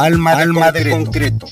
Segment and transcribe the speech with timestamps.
[0.00, 0.84] Alma, de, Alma concreto.
[0.84, 1.46] de concreto.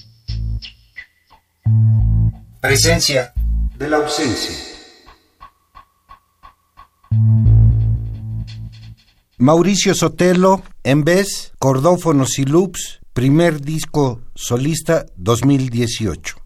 [2.61, 3.33] Presencia
[3.76, 4.54] de la ausencia.
[9.38, 16.45] Mauricio Sotelo, en vez, Cordófonos y Loops, primer disco solista 2018.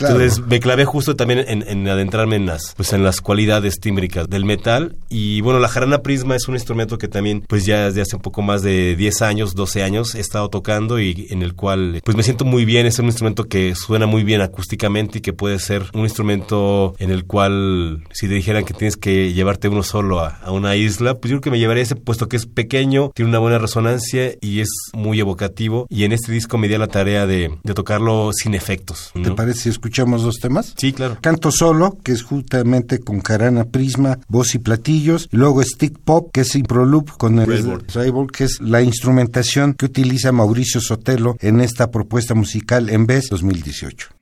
[0.00, 4.44] Entonces me clavé justo también en, adentrarme en las, pues en las cualidades tímbricas del
[4.44, 4.96] metal.
[5.08, 8.22] Y bueno, la jarana prisma es un instrumento que también, pues ya desde hace un
[8.22, 12.16] poco más de 10 años, 12 años, he estado tocando y en el cual, pues
[12.16, 12.86] me siento muy bien.
[12.86, 17.10] Es un instrumento que suena muy bien acústicamente y que puede ser un instrumento en
[17.10, 21.18] el cual, si te dijeran que tienes que llevarte uno solo a, a una isla,
[21.18, 24.34] pues yo creo que me llevaré ese puesto que es pequeño, tiene una buena resonancia
[24.42, 25.86] y es muy evocativo.
[25.88, 29.12] Y en este disco me di la tarea de, tocarlo sin efectos.
[29.14, 30.74] ¿Te parece si escuchamos dos temas?
[30.76, 31.16] Sí, claro.
[31.22, 35.28] Canto solo, que es justamente con carana prisma, voz y platillos.
[35.32, 39.86] Y luego Stick Pop, que es Improloop con el Railboard, que es la instrumentación que
[39.86, 44.21] utiliza Mauricio Sotelo en esta propuesta musical en vez 2018.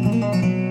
[0.00, 0.61] Música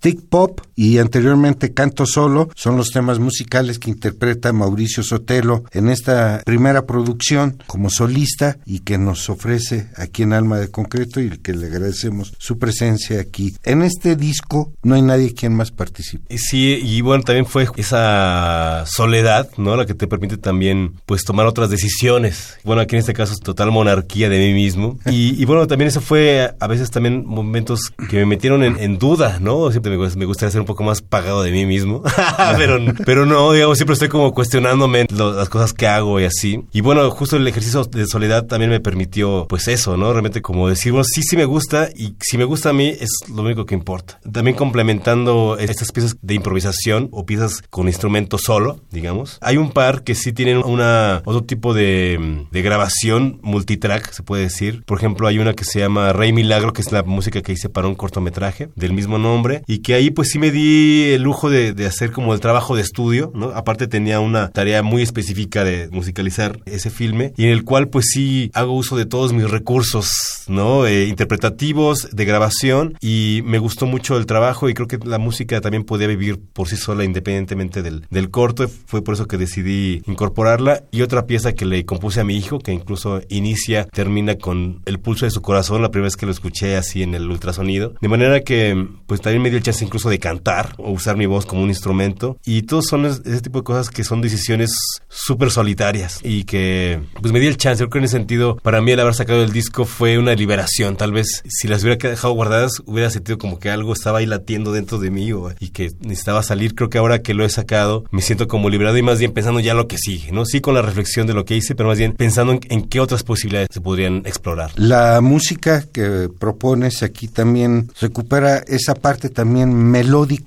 [0.00, 5.90] Stick Pop y anteriormente Canto Solo son los temas musicales que interpreta Mauricio Sotelo en
[5.90, 11.36] esta primera producción como solista y que nos ofrece aquí en Alma de Concreto y
[11.36, 13.54] que le agradecemos su presencia aquí.
[13.62, 16.38] En este disco no hay nadie quien más participe.
[16.38, 19.76] Sí, y bueno, también fue esa soledad, ¿no?
[19.76, 22.56] La que te permite también, pues, tomar otras decisiones.
[22.64, 24.98] Bueno, aquí en este caso es total monarquía de mí mismo.
[25.04, 29.70] Y, bueno, también eso fue a veces también momentos que me metieron en, duda, ¿no?
[29.70, 32.02] Siempre me, me, gustaría ser un poco más pagado de mí mismo.
[32.56, 36.64] pero, pero no, digamos, siempre estoy como cuestionándome las cosas que hago y así.
[36.72, 40.12] Y bueno, justo el ejercicio de soledad también me permitió, pues eso, ¿no?
[40.12, 43.10] Realmente como decir, bueno, sí, sí me gusta y si me gusta a mí es
[43.34, 44.20] lo único que importa.
[44.30, 49.38] También complementando estas piezas de improvisación o piezas con instrumento solo, digamos.
[49.40, 54.44] Hay un par que sí tienen una otro tipo de, de grabación multitrack, se puede
[54.44, 54.84] decir.
[54.84, 57.68] Por ejemplo, hay una que se llama Rey Milagro, que es la música que hice
[57.68, 61.50] para un cortometraje del mismo nombre y que ahí pues sí me di el lujo
[61.50, 63.50] de, de hacer como el trabajo de estudio, ¿no?
[63.50, 68.06] Aparte tenía una tarea muy específica de musicalizar ese filme y en el cual pues
[68.12, 70.10] sí hago uso de todos mis recursos,
[70.48, 70.86] ¿no?
[70.86, 75.60] Eh, interpretativos, de grabación y me gustó mucho el trabajo y creo que la música
[75.60, 78.68] también podía vivir por sí sola independientemente del, del corto.
[78.86, 82.58] Fue por eso que decidí incorporarla y otra pieza que le compuse a mi hijo
[82.58, 86.32] que incluso inicia, termina con el pulso de su corazón la primera vez que lo
[86.32, 87.94] escuché así en el ultrasonido.
[88.00, 90.39] De manera que pues también me dio el chance incluso de cantar
[90.78, 94.04] o usar mi voz como un instrumento y todos son ese tipo de cosas que
[94.04, 94.74] son decisiones
[95.08, 97.78] súper solitarias y que pues me di el chance.
[97.78, 100.96] Creo que en ese sentido para mí el haber sacado el disco fue una liberación.
[100.96, 104.72] Tal vez si las hubiera dejado guardadas hubiera sentido como que algo estaba ahí latiendo
[104.72, 106.74] dentro de mí y que necesitaba salir.
[106.74, 109.60] Creo que ahora que lo he sacado me siento como liberado y más bien pensando
[109.60, 110.44] ya lo que sigue, ¿no?
[110.44, 113.22] Sí con la reflexión de lo que hice, pero más bien pensando en, qué otras
[113.22, 114.72] posibilidades se podrían explorar.
[114.76, 119.72] La música que propones aquí también recupera esa parte también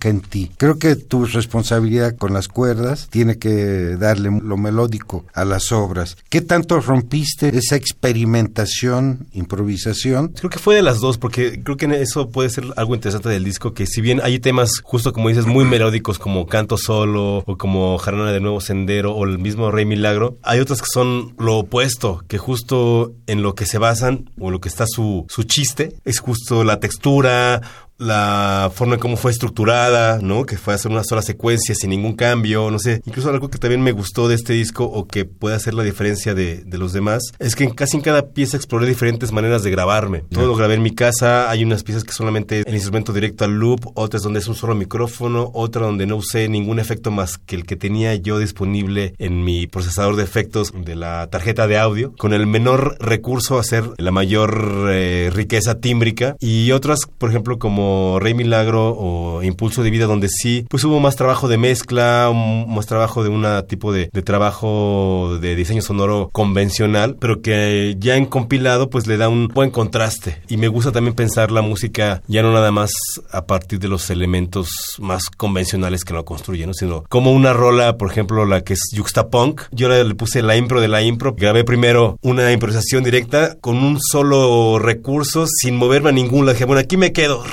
[0.04, 0.52] en ti.
[0.58, 6.18] Creo que tu responsabilidad con las cuerdas tiene que darle lo melódico a las obras.
[6.30, 10.30] ¿Qué tanto rompiste esa experimentación, improvisación?
[10.30, 13.44] Creo que fue de las dos, porque creo que eso puede ser algo interesante del
[13.44, 17.58] disco, que si bien hay temas, justo como dices, muy melódicos como Canto Solo o
[17.58, 21.58] como Jarana de Nuevo Sendero o el mismo Rey Milagro, hay otras que son lo
[21.60, 25.94] opuesto, que justo en lo que se basan o lo que está su, su chiste
[26.06, 27.62] es justo la textura
[27.98, 30.46] la forma en cómo fue estructurada, ¿no?
[30.46, 33.02] Que fue hacer una sola secuencia sin ningún cambio, no sé.
[33.06, 36.34] Incluso algo que también me gustó de este disco o que puede hacer la diferencia
[36.34, 39.72] de, de los demás es que en casi en cada pieza exploré diferentes maneras de
[39.72, 40.24] grabarme.
[40.32, 43.54] Todo lo grabé en mi casa, hay unas piezas que solamente el instrumento directo al
[43.54, 47.56] loop, otras donde es un solo micrófono, otra donde no usé ningún efecto más que
[47.56, 52.14] el que tenía yo disponible en mi procesador de efectos de la tarjeta de audio,
[52.18, 57.60] con el menor recurso a hacer la mayor eh, riqueza tímbrica y otras, por ejemplo,
[57.60, 57.83] como
[58.20, 62.86] Rey Milagro o Impulso de Vida, donde sí, pues hubo más trabajo de mezcla, más
[62.86, 68.90] trabajo de un tipo de, trabajo de diseño sonoro convencional, pero que ya en compilado
[68.90, 70.42] pues le da un buen contraste.
[70.48, 72.92] Y me gusta también pensar la música ya no nada más
[73.32, 74.70] a partir de los elementos
[75.00, 79.62] más convencionales que lo construyen, sino como una rola, por ejemplo, la que es Juxtapunk.
[79.72, 84.00] Yo le puse la impro de la impro, grabé primero una improvisación directa con un
[84.00, 86.54] solo recurso sin moverme a ningún lado.
[86.54, 87.44] Dije, bueno, aquí me quedo.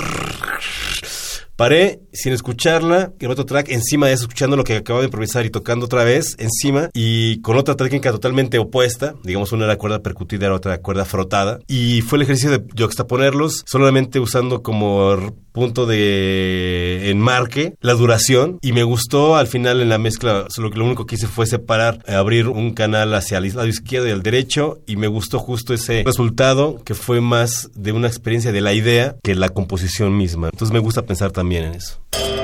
[1.61, 5.45] Paré sin escucharla, el otro track encima de eso, escuchando lo que acababa de improvisar
[5.45, 9.99] y tocando otra vez encima y con otra técnica totalmente opuesta, digamos una era cuerda
[9.99, 15.85] percutida, la otra cuerda frotada y fue el ejercicio de juxtaponerlos solamente usando como punto
[15.85, 20.85] de enmarque la duración y me gustó al final en la mezcla, solo que lo
[20.85, 24.23] único que hice fue separar, eh, abrir un canal hacia el lado izquierdo y el
[24.23, 28.73] derecho y me gustó justo ese resultado que fue más de una experiencia de la
[28.73, 30.49] idea que la composición misma.
[30.51, 32.00] Entonces me gusta pensar también en eso.
[32.17, 32.40] you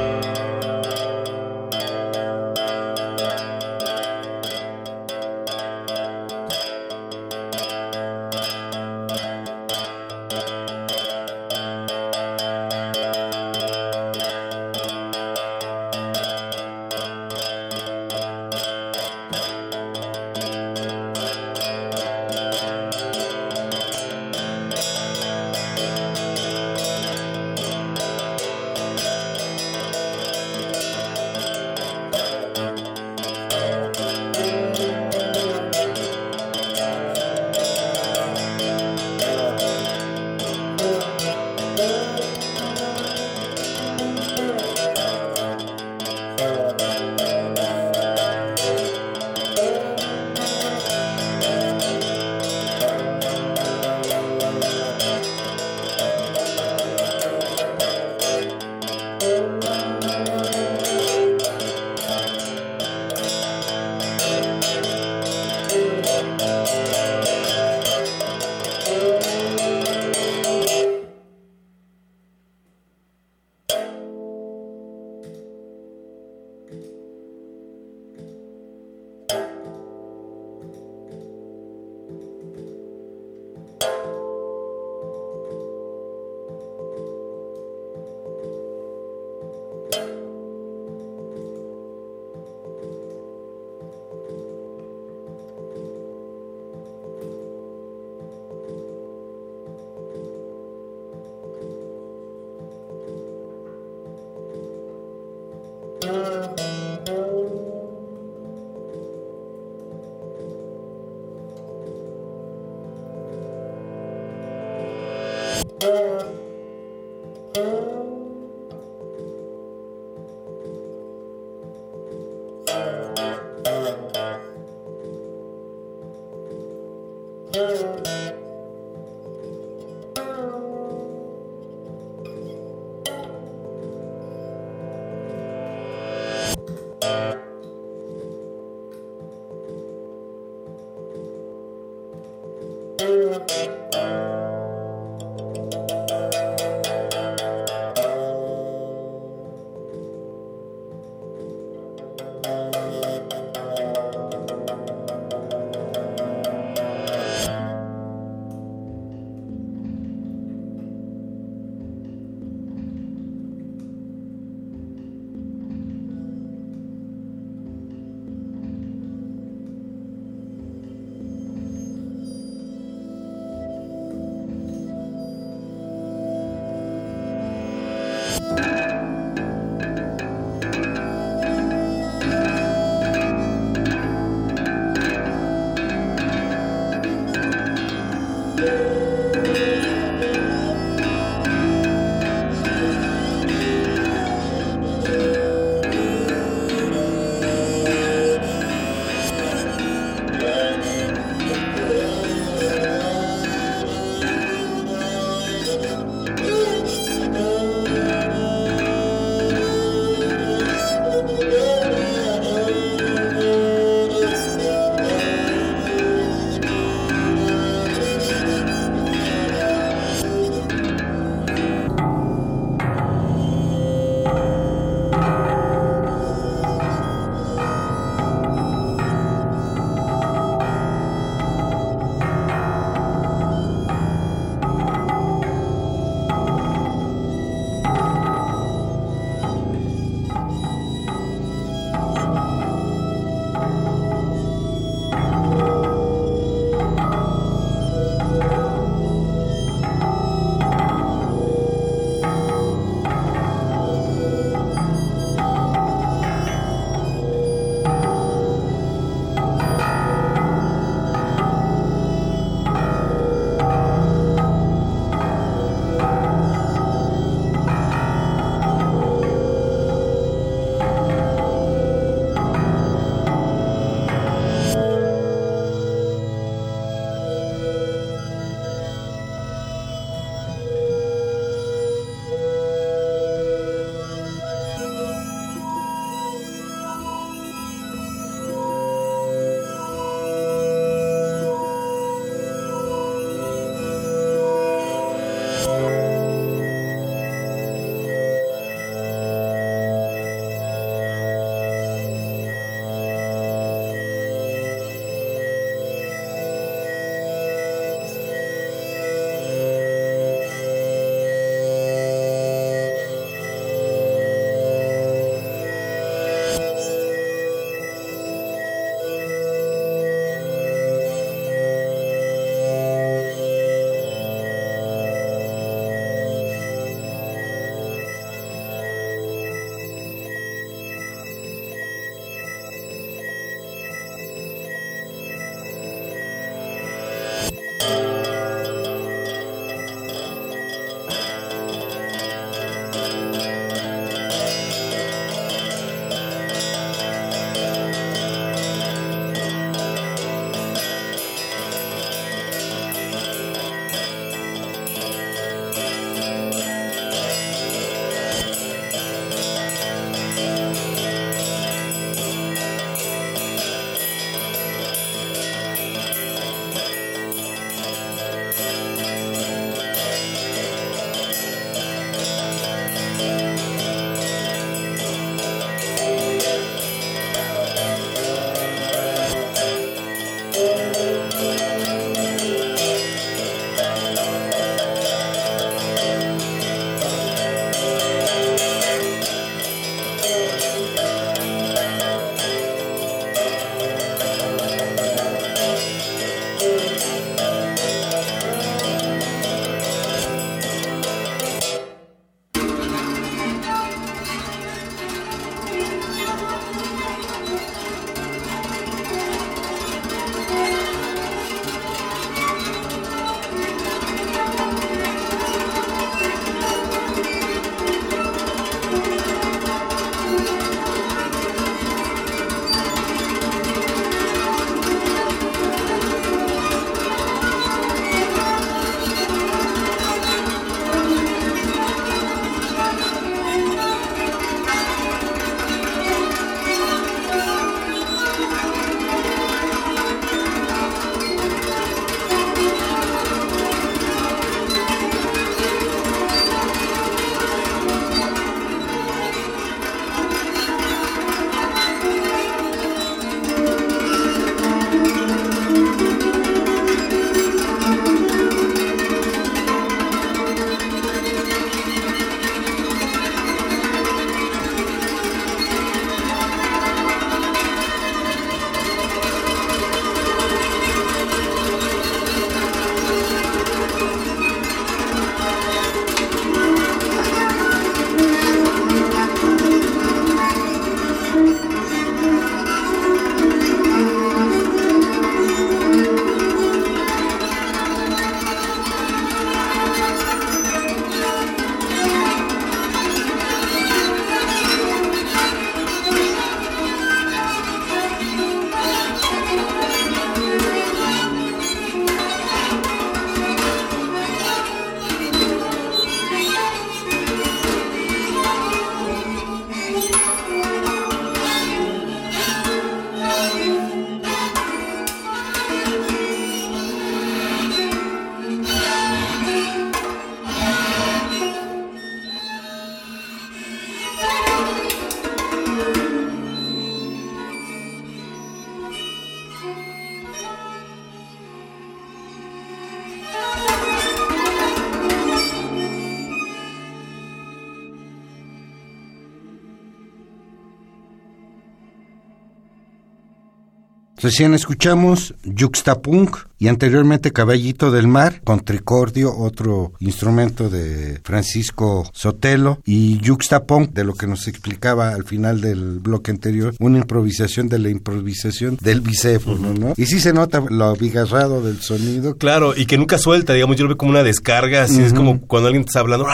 [544.27, 552.79] Recién escuchamos Juxtapunk y anteriormente Caballito del Mar con Tricordio, otro instrumento de Francisco Sotelo
[552.85, 557.79] y Juxtapunk, de lo que nos explicaba al final del bloque anterior, una improvisación de
[557.79, 559.93] la improvisación del bicéfono, ¿no?
[559.95, 562.35] Y sí se nota lo abigarrado del sonido.
[562.35, 565.39] Claro, y que nunca suelta, digamos, yo lo veo como una descarga, así es como
[565.39, 566.27] cuando alguien está hablando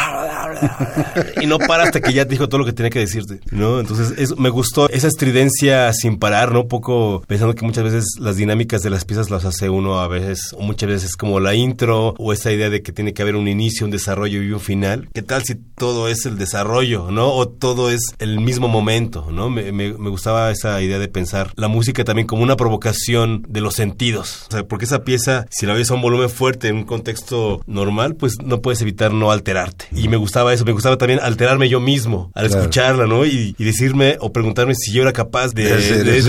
[1.42, 3.80] y no para hasta que ya te dijo todo lo que tenía que decirte, ¿no?
[3.80, 6.68] Entonces, me gustó esa estridencia sin parar, ¿no?
[6.68, 10.54] Poco pensando que muchas veces las dinámicas de las piezas las hace uno a veces,
[10.58, 13.48] o muchas veces como la intro, o esa idea de que tiene que haber un
[13.48, 15.08] inicio, un desarrollo y un final.
[15.14, 17.34] ¿Qué tal si todo es el desarrollo, ¿no?
[17.34, 19.50] O todo es el mismo momento, ¿no?
[19.50, 23.76] Me, me, gustaba esa idea de pensar la música también como una provocación de los
[23.76, 24.48] sentidos.
[24.54, 28.16] O porque esa pieza, si la ves a un volumen fuerte en un contexto normal,
[28.16, 29.86] pues no puedes evitar no alterarte.
[29.92, 33.26] Y me gustaba eso, me gustaba también alterarme yo mismo al escucharla, ¿no?
[33.26, 35.70] Y, decirme o preguntarme si yo era capaz de,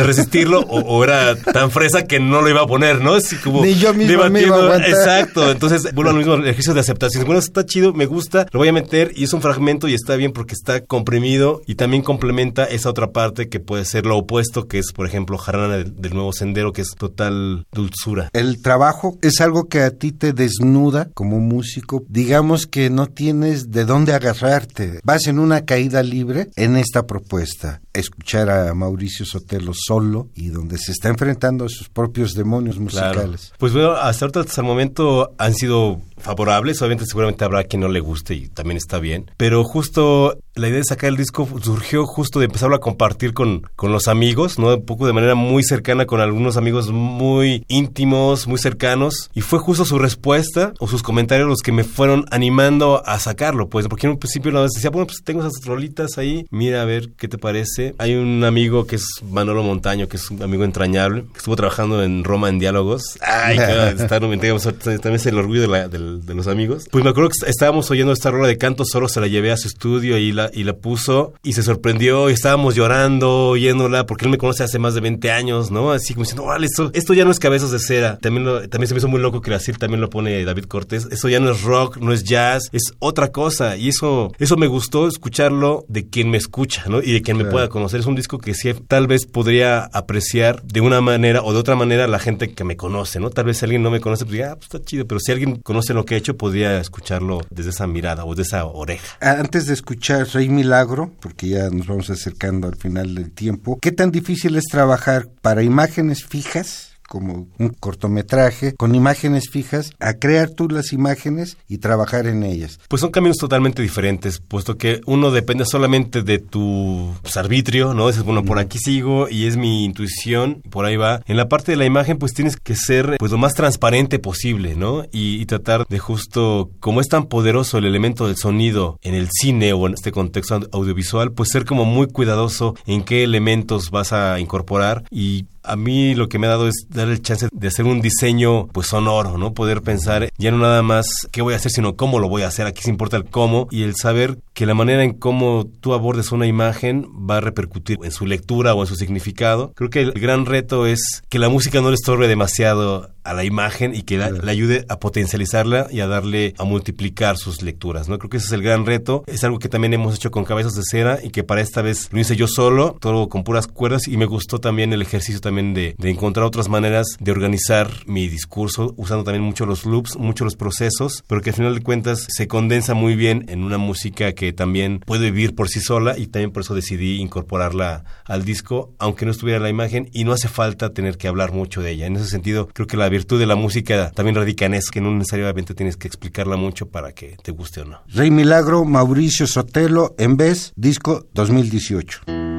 [0.05, 3.15] resistirlo o, era tan fresa que no lo iba a poner, ¿no?
[3.15, 7.25] Así como Ni yo mismo me Exacto, entonces vuelvo al mismo ejercicio de aceptación.
[7.25, 10.17] Bueno, está chido, me gusta, lo voy a meter y es un fragmento y está
[10.17, 14.69] bien porque está comprimido y también complementa esa otra parte que puede ser lo opuesto,
[14.69, 18.29] que es, por ejemplo, Jarana del, del Nuevo Sendero, que es total dulzura.
[18.33, 22.05] El trabajo es algo que a ti te desnuda como músico.
[22.09, 25.01] Digamos que no tienes de dónde agarrarte.
[25.03, 27.81] Vas en una caída libre en esta propuesta.
[27.93, 33.53] Escuchar a Mauricio Sotelo solo y donde se está enfrentando a sus propios demonios musicales.
[33.59, 36.81] Pues bueno, hasta ahorita, hasta el momento han sido favorables.
[36.83, 39.31] Obviamente, seguramente habrá quien no le guste y también está bien.
[39.37, 43.63] Pero justo la idea de sacar el disco surgió justo de empezarlo a compartir con,
[43.77, 44.75] con los amigos, ¿no?
[44.75, 49.31] Un poco de manera muy cercana con algunos amigos muy íntimos, muy cercanos.
[49.35, 53.69] Y fue justo su respuesta o sus comentarios los que me fueron animando a sacarlo,
[53.69, 53.89] pues.
[53.89, 56.85] Porque en un principio la vez decía, bueno, pues tengo esas rolitas ahí, mira a
[56.85, 57.95] ver qué te parece.
[57.99, 62.03] Hay un amigo que es Manolo Montaño, que es un amigo entrañable, que estuvo trabajando
[62.03, 63.19] en Roma en Diálogos.
[63.21, 66.87] Ay, claro, también es el orgullo de la, del de los amigos.
[66.91, 69.57] Pues me acuerdo que estábamos oyendo esta rola de canto, solo se la llevé a
[69.57, 74.25] su estudio y la, y la puso y se sorprendió y estábamos llorando oyéndola porque
[74.25, 75.93] él me conoce hace más de 20 años, ¿no?
[75.93, 78.19] Así como diciendo, vale, esto, esto ya no es cabezas de cera.
[78.19, 81.07] También, también se me hizo muy loco que la CIR también lo pone David Cortés.
[81.11, 83.77] Eso ya no es rock, no es jazz, es otra cosa.
[83.77, 87.03] Y eso, eso me gustó escucharlo de quien me escucha, ¿no?
[87.03, 88.01] Y de quien me pueda conocer.
[88.01, 91.77] Es un disco que sí tal vez podría apreciar de una manera o de otra
[91.77, 93.31] manera la gente que me conoce, ¿no?
[93.31, 95.07] Tal vez si alguien no me conoce, pues diga, ah, pues está chido.
[95.07, 98.65] Pero si alguien conoce lo que hecho, podría escucharlo desde esa mirada o de esa
[98.67, 99.17] oreja.
[99.21, 103.93] Antes de escuchar Rey Milagro, porque ya nos vamos acercando al final del tiempo, ¿qué
[103.93, 106.94] tan difícil es trabajar para imágenes fijas?
[107.09, 112.81] Como un cortometraje con imágenes fijas, a crear tú las imágenes y trabajar en ellas.
[112.89, 118.09] Pues son caminos totalmente diferentes, puesto que uno depende solamente de tu pues, arbitrio, ¿no?
[118.09, 121.23] Dices, bueno, por aquí sigo y es mi intuición, por ahí va.
[121.27, 124.75] En la parte de la imagen, pues tienes que ser pues lo más transparente posible,
[124.77, 125.05] ¿no?
[125.13, 129.75] Y, tratar de justo, como es tan poderoso el elemento del sonido en el cine
[129.75, 134.41] o en este contexto audiovisual, pues ser como muy cuidadoso en qué elementos vas a
[134.41, 137.87] incorporar y a mí lo que me ha dado es dar el chance de hacer
[137.87, 139.55] un diseño pues sonoro, ¿no?
[139.55, 142.49] Poder pensar ya no nada más qué voy a hacer, sino cómo lo voy a
[142.49, 142.67] hacer.
[142.67, 146.33] Aquí se importa el cómo y el saber que la manera en cómo tú abordes
[146.33, 149.73] una imagen va a repercutir en su lectura o en su significado.
[149.75, 153.45] Creo que el gran reto es que la música no le estorbe demasiado a la
[153.45, 158.19] imagen y que le ayude a potencializarla y a darle a multiplicar sus lecturas, ¿no?
[158.19, 159.25] Creo que ese es el gran reto.
[159.27, 162.09] Es algo que también hemos hecho con Cabezas de Cera y que para esta vez
[162.13, 165.75] lo hice yo solo, todo con puras cuerdas y me gustó también el ejercicio también
[165.75, 170.45] de, de encontrar otras maneras de organizar mi discurso usando también mucho los loops, mucho
[170.45, 174.33] los procesos, pero que al final de cuentas se condensa muy bien en una música
[174.33, 178.95] que también puede vivir por sí sola y también por eso decidí incorporarla al disco,
[178.99, 182.07] aunque no estuviera la imagen y no hace falta tener que hablar mucho de ella.
[182.07, 185.01] En ese sentido, creo que la virtud de la música también radica en eso, que
[185.01, 188.03] no necesariamente tienes que explicarla mucho para que te guste o no.
[188.09, 192.54] Rey Milagro, Mauricio Sotelo, en vez, disco 2018.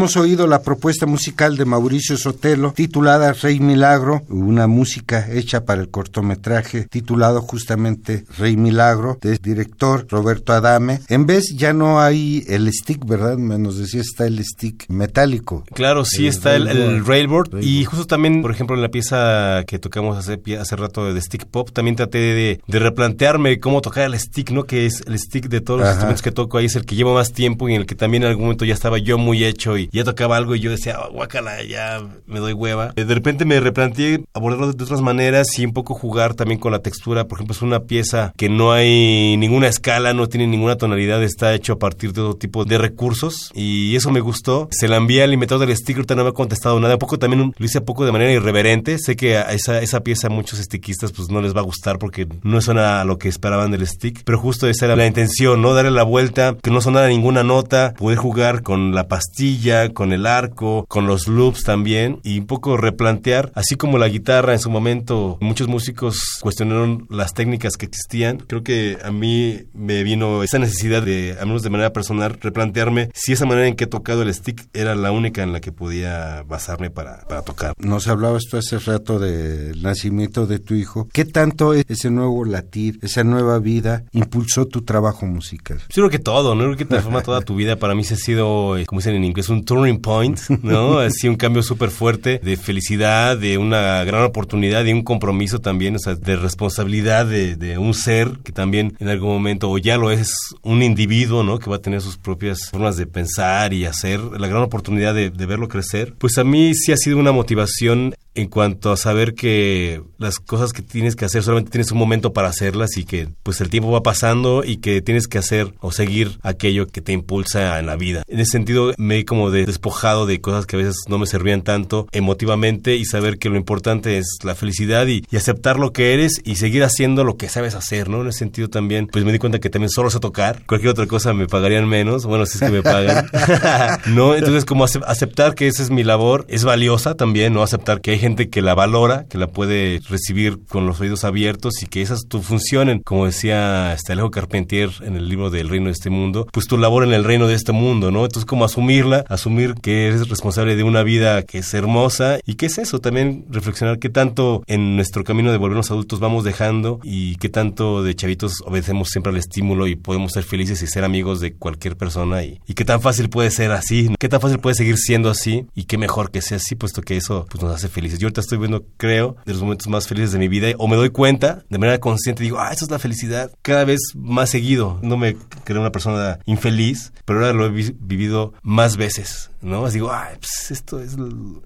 [0.00, 5.82] Hemos oído la propuesta musical de Mauricio Sotelo titulada Rey Milagro, una música hecha para
[5.82, 11.00] el cortometraje titulado justamente Rey Milagro, del director Roberto Adame.
[11.08, 13.36] En vez ya no hay el stick, ¿verdad?
[13.36, 15.66] Nos decía está el stick metálico.
[15.74, 20.16] Claro, sí está el, railboard, y justo también, por ejemplo, en la pieza que tocamos
[20.16, 24.50] hace, hace rato de stick pop, también traté de, de replantearme cómo tocar el stick,
[24.50, 24.64] ¿no?
[24.64, 27.12] Que es el stick de todos los instrumentos que toco ahí, es el que llevo
[27.12, 29.76] más tiempo y en el que también en algún momento ya estaba yo muy hecho
[29.76, 31.26] y ya tocaba algo y yo decía, oh,
[31.68, 32.92] ya me doy hueva.
[32.94, 36.80] De repente me replanteé abordarlo de otras maneras y un poco jugar también con la
[36.80, 37.26] textura.
[37.26, 41.54] Por ejemplo, es una pieza que no hay ninguna escala, no tiene ninguna tonalidad, está
[41.54, 44.68] hecho a partir de otro tipo de recursos y eso me gustó.
[44.70, 46.94] Se la envié al inventador del stick, ahorita no me ha contestado nada.
[46.94, 48.98] Un poco también lo hice un poco de manera irreverente.
[48.98, 51.98] Sé que a esa, esa pieza a muchos stickistas pues no les va a gustar
[51.98, 55.62] porque no suena a lo que esperaban del stick, pero justo esa era la intención,
[55.62, 55.74] ¿no?
[55.74, 60.26] Darle la vuelta, que no sonara ninguna nota, poder jugar con la pastilla, con el
[60.26, 64.70] arco, con los loops también y un poco replantear, así como la guitarra en su
[64.70, 68.38] momento, muchos músicos cuestionaron las técnicas que existían.
[68.38, 73.10] Creo que a mí me vino esa necesidad de, al menos de manera personal, replantearme
[73.14, 75.72] si esa manera en que he tocado el stick era la única en la que
[75.72, 77.74] podía basarme para, para tocar.
[77.78, 81.08] Nos hablabas tú hace rato del nacimiento de tu hijo.
[81.12, 85.78] ¿Qué tanto ese nuevo latir, esa nueva vida impulsó tu trabajo musical?
[85.88, 86.64] Yo creo que todo, ¿no?
[86.64, 87.76] Creo que transforma toda tu vida.
[87.76, 91.08] Para mí se ha sido, eh, como dicen en inglés, un turning point, ¿no?
[91.10, 95.94] Sido un cambio súper fuerte de felicidad, de una gran oportunidad, de un compromiso también,
[95.94, 99.96] o sea, de responsabilidad de, de un ser que también en algún momento, o ya
[99.96, 101.60] lo es un individuo, ¿no?
[101.60, 105.30] Que va a tener sus propias formas de pensar y hacer, la gran oportunidad de,
[105.30, 106.14] de verlo crecer.
[106.18, 110.72] Pues a mí sí ha sido una motivación en cuanto a saber que las cosas
[110.72, 113.90] que tienes que hacer solamente tienes un momento para hacerlas y que pues el tiempo
[113.90, 117.96] va pasando y que tienes que hacer o seguir aquello que te impulsa en la
[117.96, 118.22] vida.
[118.28, 121.62] En ese sentido me he como despojado de cosas que a veces no me servían
[121.62, 126.42] tanto emotivamente y saber que lo importante es la felicidad y, aceptar lo que eres
[126.44, 128.20] y seguir haciendo lo que sabes hacer, ¿no?
[128.20, 131.06] En ese sentido también pues me di cuenta que también solo sé tocar, cualquier otra
[131.06, 133.26] cosa me pagarían menos, bueno, si es que me pagan.
[134.06, 137.62] no, entonces como aceptar que esa es mi labor es valiosa también, ¿no?
[137.62, 141.82] Aceptar que hay gente que la valora, que la puede recibir con los oídos abiertos
[141.82, 145.86] y que esas tu funcionen, como decía este Alejo Carpentier en el libro del reino
[145.86, 148.24] de este mundo, pues tu labor en el reino de este mundo, ¿no?
[148.24, 152.66] Entonces como asumirla, asumir que eres responsable de una vida que es hermosa y qué
[152.66, 157.36] es eso, también reflexionar qué tanto en nuestro camino de volvernos adultos vamos dejando y
[157.36, 161.40] qué tanto de chavitos obedecemos siempre al estímulo y podemos ser felices y ser amigos
[161.40, 164.74] de cualquier persona y, y qué tan fácil puede ser así, qué tan fácil puede
[164.74, 167.88] seguir siendo así y qué mejor que sea así, puesto que eso pues, nos hace
[167.88, 168.09] felices.
[168.18, 170.96] Yo ahorita estoy viendo, creo, de los momentos más felices de mi vida o me
[170.96, 174.98] doy cuenta de manera consciente, digo, ah, eso es la felicidad, cada vez más seguido.
[175.02, 179.84] No me creo una persona infeliz, pero ahora lo he vivido más veces, ¿no?
[179.84, 181.16] Así digo, ah, pues esto es,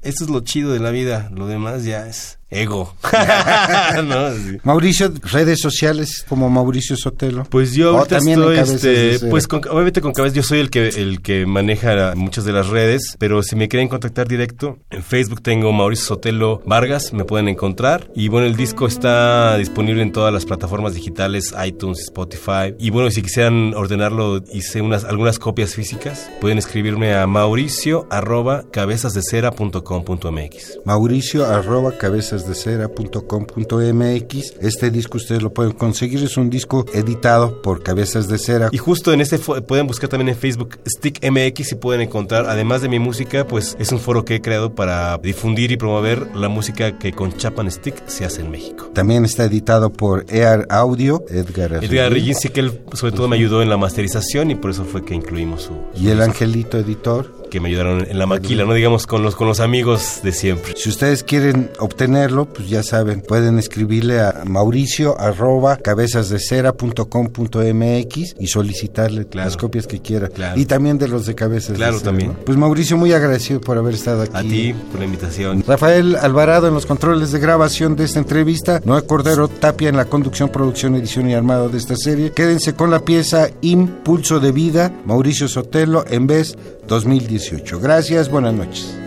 [0.03, 2.95] esto es lo chido de la vida, lo demás ya es ego.
[4.62, 7.45] Mauricio, redes sociales como Mauricio Sotelo.
[7.45, 11.47] Pues yo ahorita estoy, este, pues obviamente con cabeza yo soy el que el que
[11.47, 16.07] maneja muchas de las redes, pero si me quieren contactar directo, en Facebook tengo Mauricio
[16.07, 18.11] Sotelo Vargas, me pueden encontrar.
[18.14, 22.74] Y bueno, el disco está disponible en todas las plataformas digitales, iTunes, Spotify.
[22.78, 28.64] Y bueno, si quisieran ordenarlo, hice unas algunas copias físicas, pueden escribirme a mauricio arroba
[28.70, 30.78] cabezasdecera.com.mx.
[30.84, 34.55] Mauricio arroba cabezas de cera.com.mx.
[34.61, 38.68] Este disco ustedes lo pueden conseguir, es un disco editado por Cabezas de Cera.
[38.72, 42.82] Y justo en este pueden buscar también en Facebook Stick MX y pueden encontrar, además
[42.82, 46.49] de mi música, pues es un foro que he creado para difundir y promover la
[46.49, 48.91] música que con Chapan Stick se hace en México.
[48.93, 53.37] También está editado por Ear Audio, Edgar Edgar Arreguín, sí que él sobre todo me
[53.37, 55.72] ayudó en la masterización y por eso fue que incluimos su...
[55.95, 57.43] ¿Y el Angelito Editor?
[57.55, 60.74] Que me ayudaron en la maquila, no digamos con los con los amigos de siempre.
[60.76, 69.28] Si ustedes quieren obtenerlo, pues ya saben, pueden escribirle a mauricio arroba cabezasdecera.com.mx y solicitarle
[69.34, 70.30] las copias que quiera.
[70.57, 72.36] Y también de los de cabezas claro, también.
[72.44, 74.36] Pues Mauricio, muy agradecido por haber estado aquí.
[74.36, 75.62] A ti por la invitación.
[75.64, 80.07] Rafael Alvarado en los controles de grabación de esta entrevista, Noé Cordero Tapia en la
[80.07, 82.32] conducción, producción, edición y armado de esta serie.
[82.32, 86.57] Quédense con la pieza Impulso de Vida, Mauricio Sotelo, en vez
[86.87, 87.80] 2018.
[87.80, 89.03] Gracias, buenas noches.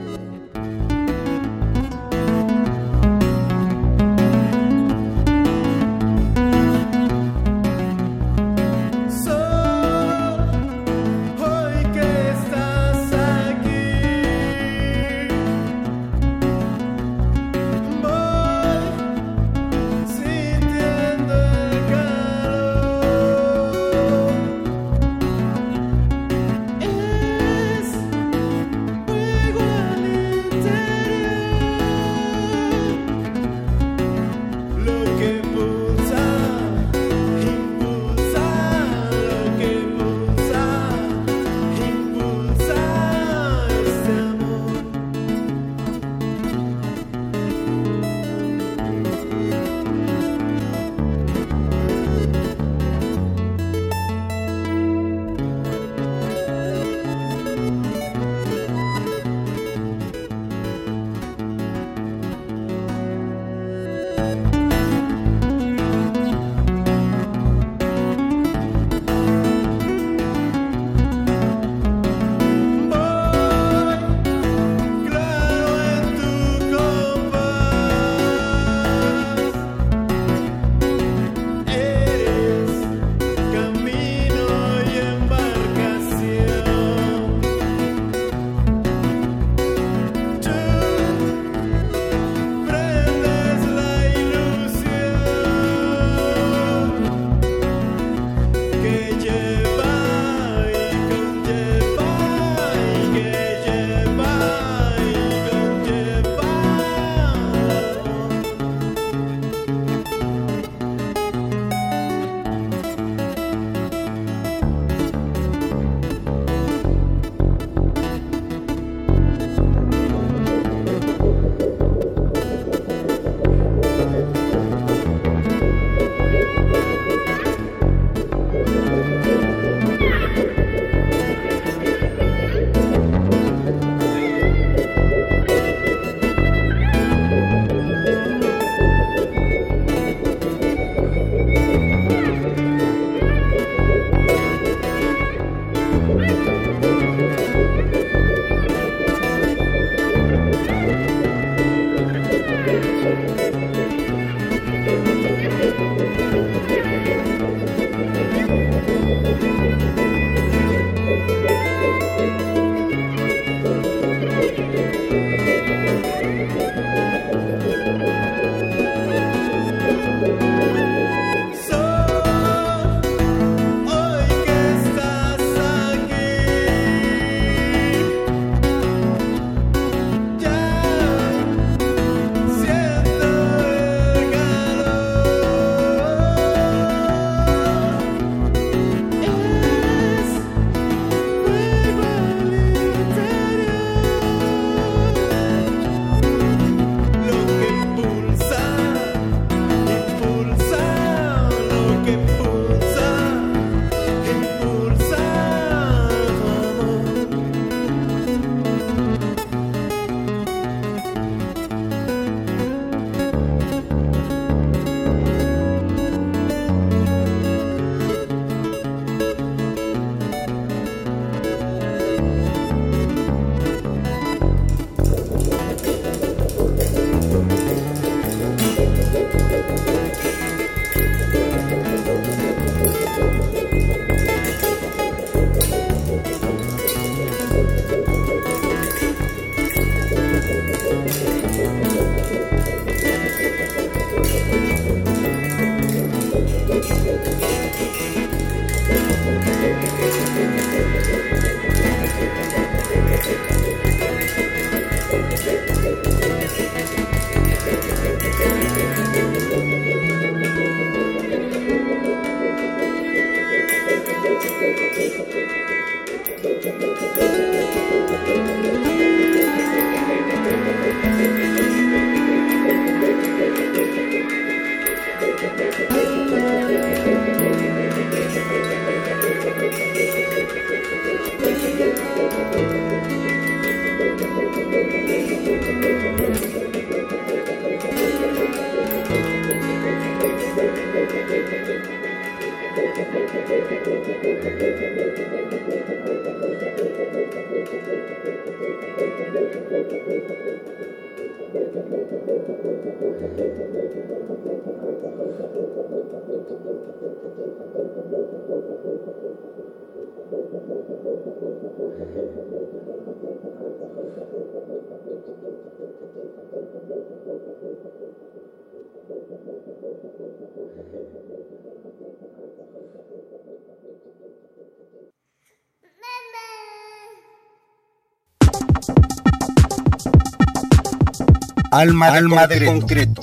[331.80, 332.60] Alma, de, Alma concreto.
[332.60, 333.22] de concreto.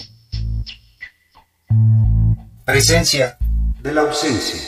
[2.64, 3.36] Presencia
[3.82, 4.60] de la ausencia.